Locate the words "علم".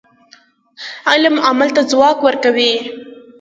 1.11-1.35